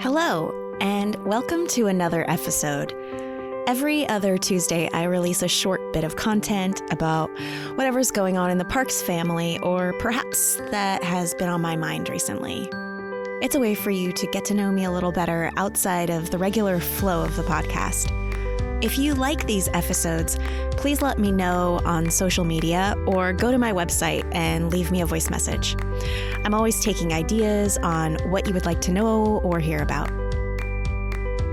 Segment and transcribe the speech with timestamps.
[0.00, 2.94] Hello, and welcome to another episode.
[3.66, 7.30] Every other Tuesday, I release a short bit of content about
[7.74, 12.10] whatever's going on in the Parks family, or perhaps that has been on my mind
[12.10, 12.68] recently.
[13.42, 16.30] It's a way for you to get to know me a little better outside of
[16.30, 18.12] the regular flow of the podcast.
[18.80, 20.38] If you like these episodes,
[20.76, 25.00] please let me know on social media or go to my website and leave me
[25.00, 25.74] a voice message.
[26.44, 30.08] I'm always taking ideas on what you would like to know or hear about.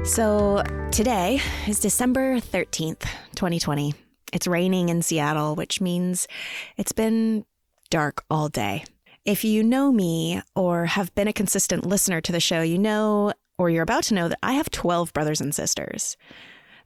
[0.05, 0.61] So
[0.91, 3.02] today is December 13th,
[3.33, 3.95] 2020.
[4.31, 6.27] It's raining in Seattle, which means
[6.77, 7.44] it's been
[7.89, 8.83] dark all day.
[9.25, 13.33] If you know me or have been a consistent listener to the show, you know
[13.57, 16.17] or you're about to know that I have 12 brothers and sisters.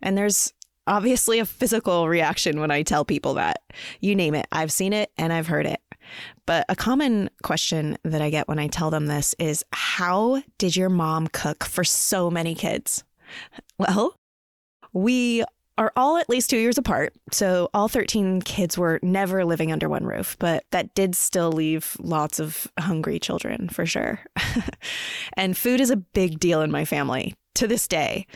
[0.02, 0.54] And there's
[0.88, 3.62] obviously a physical reaction when I tell people that.
[4.02, 5.80] You name it, I've seen it and I've heard it.
[6.46, 10.76] But a common question that I get when I tell them this is How did
[10.76, 13.04] your mom cook for so many kids?
[13.78, 14.16] Well,
[14.92, 15.44] we
[15.78, 17.14] are all at least two years apart.
[17.32, 21.96] So all 13 kids were never living under one roof, but that did still leave
[22.00, 24.20] lots of hungry children for sure.
[25.34, 28.28] and food is a big deal in my family to this day.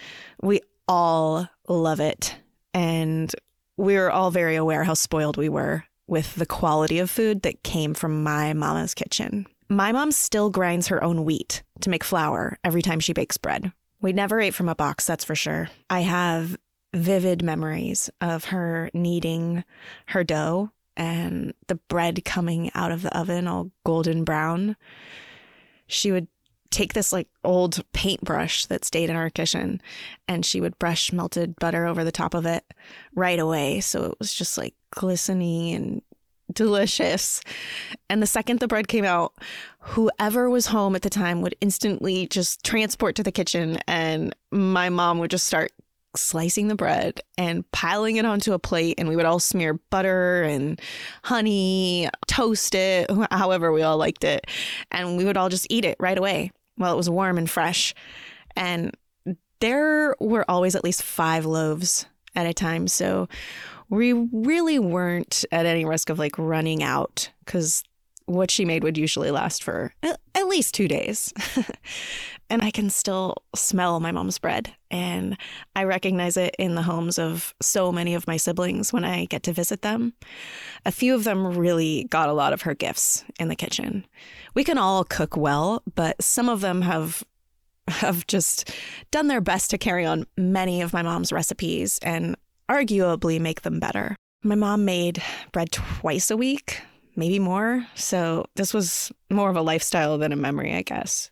[0.42, 2.36] We all love it.
[2.74, 3.34] And
[3.78, 7.64] we are all very aware how spoiled we were with the quality of food that
[7.64, 9.48] came from my mama's kitchen.
[9.70, 13.72] My mom still grinds her own wheat to make flour every time she bakes bread.
[14.02, 15.70] We never ate from a box, that's for sure.
[15.90, 16.58] I have
[16.94, 19.64] vivid memories of her kneading
[20.08, 24.76] her dough and the bread coming out of the oven all golden brown.
[25.88, 26.28] She would
[26.74, 29.80] take this like old paintbrush that stayed in our kitchen
[30.28, 32.66] and she would brush melted butter over the top of it
[33.16, 33.80] right away.
[33.80, 36.02] So it was just like glistening and
[36.52, 37.42] delicious.
[38.10, 39.34] And the second the bread came out,
[39.80, 44.90] whoever was home at the time would instantly just transport to the kitchen and my
[44.90, 45.72] mom would just start
[46.16, 50.44] slicing the bread and piling it onto a plate and we would all smear butter
[50.44, 50.80] and
[51.24, 54.46] honey, toast it, however we all liked it,
[54.92, 57.94] and we would all just eat it right away while it was warm and fresh.
[58.56, 58.96] And
[59.60, 62.88] there were always at least five loaves at a time.
[62.88, 63.28] So
[63.90, 67.84] we really weren't at any risk of like running out because
[68.26, 71.34] what she made would usually last for at least two days.
[72.50, 74.74] and I can still smell my mom's bread.
[74.92, 75.38] And
[75.76, 79.44] I recognize it in the homes of so many of my siblings when I get
[79.44, 80.14] to visit them.
[80.86, 84.06] A few of them really got a lot of her gifts in the kitchen.
[84.54, 87.24] We can all cook well, but some of them have
[87.90, 88.72] have just
[89.12, 92.38] done their best to carry on many of my mom's recipes and
[92.70, 94.16] arguably make them better.
[94.42, 96.82] My mom made bread twice a week,
[97.16, 97.86] maybe more.
[97.96, 101.32] So this was more of a lifestyle than a memory, I guess.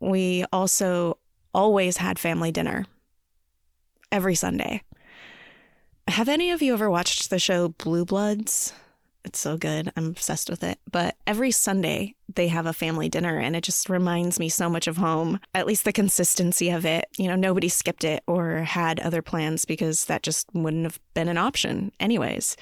[0.00, 1.18] We also
[1.54, 2.86] always had family dinner
[4.10, 4.82] every Sunday.
[6.08, 8.74] Have any of you ever watched the show Blue Bloods?
[9.24, 9.92] It's so good.
[9.96, 10.78] I'm obsessed with it.
[10.90, 14.88] But every Sunday, they have a family dinner, and it just reminds me so much
[14.88, 15.38] of home.
[15.54, 17.06] At least the consistency of it.
[17.16, 21.28] You know, nobody skipped it or had other plans because that just wouldn't have been
[21.28, 22.56] an option, anyways.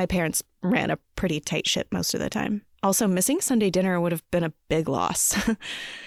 [0.00, 2.62] My parents ran a pretty tight ship most of the time.
[2.82, 5.36] Also, missing Sunday dinner would have been a big loss.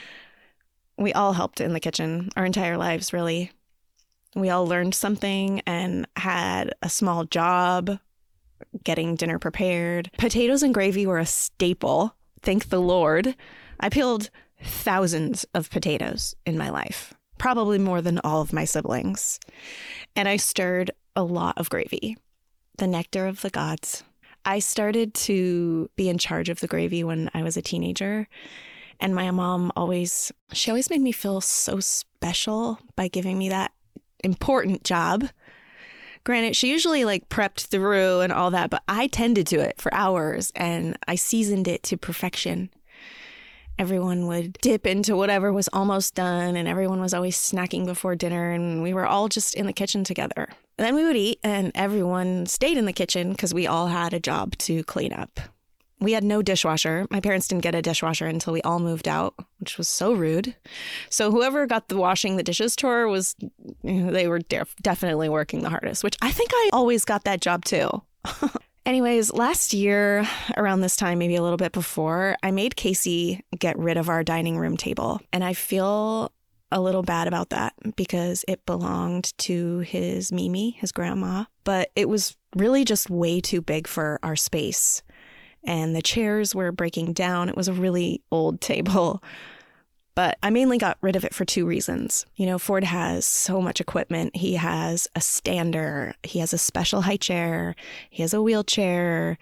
[0.98, 3.52] we all helped in the kitchen our entire lives, really.
[4.36, 8.00] We all learned something and had a small job
[8.84, 10.10] getting dinner prepared.
[10.18, 13.36] Potatoes and gravy were a staple, thank the Lord.
[13.80, 19.40] I peeled thousands of potatoes in my life, probably more than all of my siblings.
[20.16, 22.18] And I stirred a lot of gravy
[22.78, 24.04] the nectar of the gods.
[24.46, 28.28] I started to be in charge of the gravy when I was a teenager.
[29.00, 33.72] And my mom always, she always made me feel so special by giving me that
[34.24, 35.30] important job.
[36.24, 39.82] Granted, she usually like prepped the roux and all that, but I tended to it
[39.82, 42.70] for hours and I seasoned it to perfection.
[43.80, 48.52] Everyone would dip into whatever was almost done, and everyone was always snacking before dinner,
[48.52, 50.50] and we were all just in the kitchen together.
[50.78, 54.20] Then we would eat, and everyone stayed in the kitchen because we all had a
[54.20, 55.40] job to clean up.
[56.00, 57.08] We had no dishwasher.
[57.10, 60.54] My parents didn't get a dishwasher until we all moved out, which was so rude.
[61.10, 63.36] So whoever got the washing the dishes tour was,
[63.84, 67.24] you know, they were def- definitely working the hardest, which I think I always got
[67.24, 68.02] that job too.
[68.86, 70.28] Anyways, last year,
[70.58, 74.26] around this time, maybe a little bit before, I made Casey get rid of our
[74.26, 75.22] dining room table.
[75.32, 76.34] And I feel
[76.74, 82.10] a little bad about that because it belonged to his Mimi, his grandma, but it
[82.10, 85.04] was really just way too big for our space.
[85.64, 87.48] And the chairs were breaking down.
[87.48, 89.24] It was a really old table.
[90.16, 92.26] But I mainly got rid of it for two reasons.
[92.36, 94.36] You know, Ford has so much equipment.
[94.36, 97.76] He has a stander, he has a special high chair,
[98.10, 99.38] he has a wheelchair,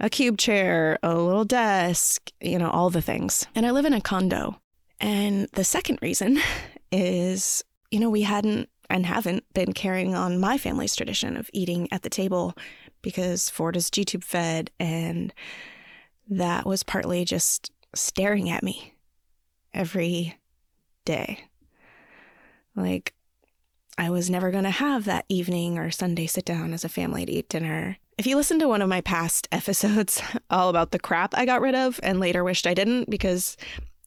[0.00, 3.46] a cube chair, a little desk, you know, all the things.
[3.54, 4.60] And I live in a condo.
[5.00, 6.40] And the second reason
[6.94, 11.88] is, you know, we hadn't and haven't been carrying on my family's tradition of eating
[11.90, 12.54] at the table
[13.02, 14.70] because Ford is G tube fed.
[14.78, 15.32] And
[16.28, 18.94] that was partly just staring at me
[19.72, 20.36] every
[21.04, 21.44] day.
[22.76, 23.14] Like,
[23.96, 27.24] I was never going to have that evening or Sunday sit down as a family
[27.24, 27.98] to eat dinner.
[28.18, 30.20] If you listen to one of my past episodes
[30.50, 33.56] all about the crap I got rid of and later wished I didn't, because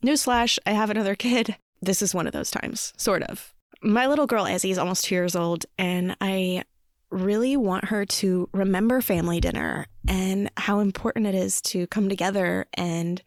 [0.03, 3.53] newsflash, I have another kid, this is one of those times, sort of.
[3.81, 6.63] My little girl Ezzy is almost two years old, and I
[7.09, 12.65] really want her to remember family dinner and how important it is to come together
[12.73, 13.21] and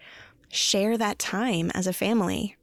[0.51, 2.57] share that time as a family.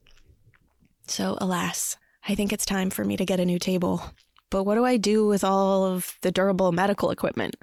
[1.07, 1.97] So, alas,
[2.27, 4.03] I think it's time for me to get a new table.
[4.49, 7.55] But what do I do with all of the durable medical equipment?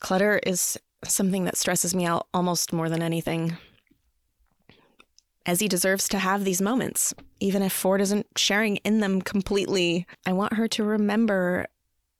[0.00, 3.56] Clutter is something that stresses me out almost more than anything.
[5.50, 10.06] Ezzy deserves to have these moments, even if Ford isn't sharing in them completely.
[10.24, 11.66] I want her to remember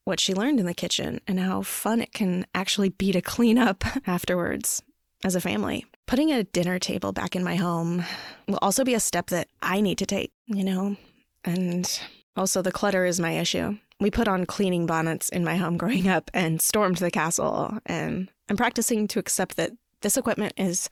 [0.03, 3.57] what she learned in the kitchen and how fun it can actually be to clean
[3.57, 4.83] up afterwards
[5.23, 5.85] as a family.
[6.07, 8.03] Putting a dinner table back in my home
[8.49, 10.97] will also be a step that I need to take, you know?
[11.45, 12.01] And
[12.35, 13.77] also, the clutter is my issue.
[14.01, 17.77] We put on cleaning bonnets in my home growing up and stormed the castle.
[17.85, 20.89] And I'm practicing to accept that this equipment is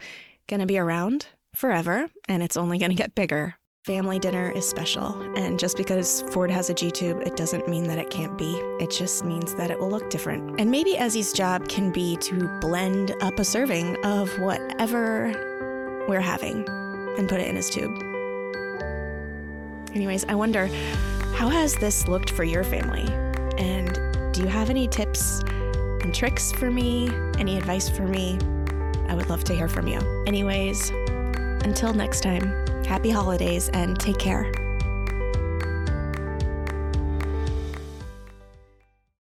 [0.47, 3.55] going to be around forever and it's only going to get bigger.
[3.85, 7.85] Family dinner is special, and just because Ford has a G tube, it doesn't mean
[7.85, 8.55] that it can't be.
[8.79, 10.59] It just means that it will look different.
[10.59, 15.31] And maybe Ezzy's job can be to blend up a serving of whatever
[16.09, 16.67] we're having
[17.17, 17.97] and put it in his tube.
[19.95, 20.67] Anyways, I wonder
[21.35, 23.07] how has this looked for your family?
[23.57, 23.93] And
[24.33, 25.39] do you have any tips
[26.01, 27.09] and tricks for me?
[27.39, 28.37] Any advice for me?
[29.07, 29.99] I would love to hear from you.
[30.27, 30.91] Anyways,
[31.69, 32.51] until next time,
[32.83, 34.68] happy holidays and take care.